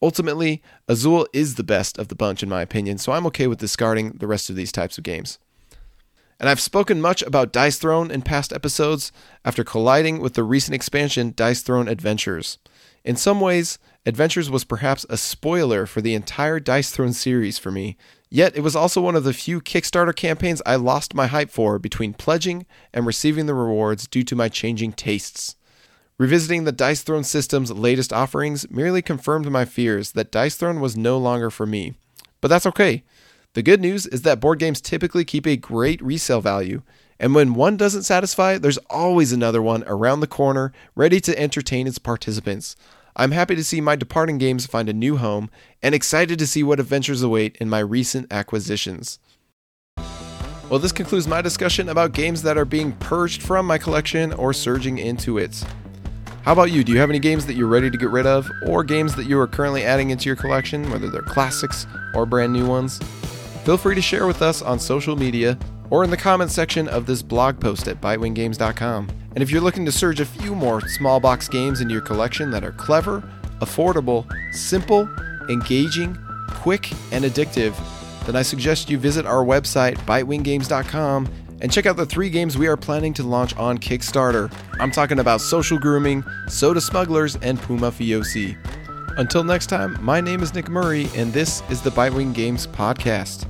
Ultimately, 0.00 0.62
Azul 0.88 1.28
is 1.32 1.54
the 1.54 1.62
best 1.62 1.98
of 1.98 2.08
the 2.08 2.16
bunch 2.16 2.42
in 2.42 2.48
my 2.48 2.62
opinion, 2.62 2.98
so 2.98 3.12
I'm 3.12 3.26
okay 3.26 3.46
with 3.46 3.60
discarding 3.60 4.12
the 4.12 4.26
rest 4.26 4.50
of 4.50 4.56
these 4.56 4.72
types 4.72 4.98
of 4.98 5.04
games. 5.04 5.38
And 6.42 6.48
I've 6.48 6.60
spoken 6.60 7.00
much 7.00 7.22
about 7.22 7.52
Dice 7.52 7.78
Throne 7.78 8.10
in 8.10 8.22
past 8.22 8.52
episodes 8.52 9.12
after 9.44 9.62
colliding 9.62 10.18
with 10.18 10.34
the 10.34 10.42
recent 10.42 10.74
expansion 10.74 11.32
Dice 11.36 11.62
Throne 11.62 11.86
Adventures. 11.86 12.58
In 13.04 13.14
some 13.14 13.40
ways, 13.40 13.78
Adventures 14.04 14.50
was 14.50 14.64
perhaps 14.64 15.06
a 15.08 15.16
spoiler 15.16 15.86
for 15.86 16.00
the 16.00 16.16
entire 16.16 16.58
Dice 16.58 16.90
Throne 16.90 17.12
series 17.12 17.58
for 17.58 17.70
me, 17.70 17.96
yet 18.28 18.56
it 18.56 18.62
was 18.62 18.74
also 18.74 19.00
one 19.00 19.14
of 19.14 19.22
the 19.22 19.32
few 19.32 19.60
Kickstarter 19.60 20.16
campaigns 20.16 20.60
I 20.66 20.74
lost 20.74 21.14
my 21.14 21.28
hype 21.28 21.48
for 21.48 21.78
between 21.78 22.12
pledging 22.12 22.66
and 22.92 23.06
receiving 23.06 23.46
the 23.46 23.54
rewards 23.54 24.08
due 24.08 24.24
to 24.24 24.34
my 24.34 24.48
changing 24.48 24.94
tastes. 24.94 25.54
Revisiting 26.18 26.64
the 26.64 26.72
Dice 26.72 27.02
Throne 27.02 27.22
system's 27.22 27.70
latest 27.70 28.12
offerings 28.12 28.68
merely 28.68 29.00
confirmed 29.00 29.48
my 29.48 29.64
fears 29.64 30.10
that 30.10 30.32
Dice 30.32 30.56
Throne 30.56 30.80
was 30.80 30.96
no 30.96 31.18
longer 31.18 31.50
for 31.50 31.66
me. 31.66 31.94
But 32.40 32.48
that's 32.48 32.66
okay. 32.66 33.04
The 33.54 33.62
good 33.62 33.82
news 33.82 34.06
is 34.06 34.22
that 34.22 34.40
board 34.40 34.58
games 34.58 34.80
typically 34.80 35.26
keep 35.26 35.46
a 35.46 35.58
great 35.58 36.00
resale 36.00 36.40
value, 36.40 36.80
and 37.20 37.34
when 37.34 37.52
one 37.52 37.76
doesn't 37.76 38.04
satisfy, 38.04 38.56
there's 38.56 38.78
always 38.88 39.30
another 39.30 39.60
one 39.60 39.84
around 39.86 40.20
the 40.20 40.26
corner 40.26 40.72
ready 40.94 41.20
to 41.20 41.38
entertain 41.38 41.86
its 41.86 41.98
participants. 41.98 42.76
I'm 43.14 43.32
happy 43.32 43.54
to 43.54 43.62
see 43.62 43.82
my 43.82 43.94
departing 43.94 44.38
games 44.38 44.64
find 44.64 44.88
a 44.88 44.94
new 44.94 45.18
home 45.18 45.50
and 45.82 45.94
excited 45.94 46.38
to 46.38 46.46
see 46.46 46.62
what 46.62 46.80
adventures 46.80 47.20
await 47.20 47.56
in 47.56 47.68
my 47.68 47.80
recent 47.80 48.32
acquisitions. 48.32 49.18
Well, 50.70 50.78
this 50.78 50.92
concludes 50.92 51.28
my 51.28 51.42
discussion 51.42 51.90
about 51.90 52.12
games 52.12 52.40
that 52.44 52.56
are 52.56 52.64
being 52.64 52.92
purged 52.92 53.42
from 53.42 53.66
my 53.66 53.76
collection 53.76 54.32
or 54.32 54.54
surging 54.54 54.96
into 54.96 55.36
it. 55.36 55.62
How 56.44 56.52
about 56.52 56.72
you? 56.72 56.82
Do 56.82 56.92
you 56.92 56.98
have 57.00 57.10
any 57.10 57.18
games 57.18 57.44
that 57.44 57.54
you're 57.54 57.68
ready 57.68 57.90
to 57.90 57.98
get 57.98 58.08
rid 58.08 58.24
of, 58.24 58.50
or 58.66 58.82
games 58.82 59.14
that 59.16 59.26
you 59.26 59.38
are 59.38 59.46
currently 59.46 59.84
adding 59.84 60.08
into 60.08 60.30
your 60.30 60.36
collection, 60.36 60.90
whether 60.90 61.10
they're 61.10 61.20
classics 61.20 61.86
or 62.14 62.24
brand 62.24 62.54
new 62.54 62.66
ones? 62.66 62.98
Feel 63.64 63.76
free 63.76 63.94
to 63.94 64.02
share 64.02 64.26
with 64.26 64.42
us 64.42 64.60
on 64.60 64.80
social 64.80 65.14
media 65.14 65.56
or 65.88 66.02
in 66.02 66.10
the 66.10 66.16
comments 66.16 66.52
section 66.52 66.88
of 66.88 67.06
this 67.06 67.22
blog 67.22 67.60
post 67.60 67.86
at 67.86 68.00
bitewinggames.com. 68.00 69.08
And 69.34 69.42
if 69.42 69.52
you're 69.52 69.60
looking 69.60 69.84
to 69.86 69.92
surge 69.92 70.18
a 70.18 70.26
few 70.26 70.56
more 70.56 70.80
small 70.88 71.20
box 71.20 71.48
games 71.48 71.80
into 71.80 71.92
your 71.92 72.02
collection 72.02 72.50
that 72.50 72.64
are 72.64 72.72
clever, 72.72 73.22
affordable, 73.60 74.26
simple, 74.52 75.08
engaging, 75.48 76.18
quick, 76.48 76.90
and 77.12 77.24
addictive, 77.24 77.76
then 78.26 78.34
I 78.34 78.42
suggest 78.42 78.90
you 78.90 78.98
visit 78.98 79.26
our 79.26 79.44
website, 79.44 79.94
bitewinggames.com, 80.06 81.28
and 81.60 81.72
check 81.72 81.86
out 81.86 81.96
the 81.96 82.04
three 82.04 82.30
games 82.30 82.58
we 82.58 82.66
are 82.66 82.76
planning 82.76 83.14
to 83.14 83.22
launch 83.22 83.56
on 83.56 83.78
Kickstarter. 83.78 84.52
I'm 84.80 84.90
talking 84.90 85.20
about 85.20 85.40
Social 85.40 85.78
Grooming, 85.78 86.24
Soda 86.48 86.80
Smugglers, 86.80 87.36
and 87.36 87.60
Pumafiosi. 87.60 88.56
Until 89.16 89.44
next 89.44 89.66
time, 89.66 89.98
my 90.00 90.20
name 90.20 90.42
is 90.42 90.54
Nick 90.54 90.68
Murray, 90.68 91.08
and 91.14 91.32
this 91.32 91.62
is 91.68 91.82
the 91.82 91.90
Bitewing 91.90 92.32
Games 92.32 92.66
Podcast. 92.66 93.46